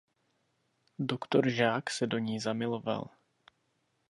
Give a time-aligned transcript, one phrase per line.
[0.99, 3.09] Doktor Žák se do ní zamiloval.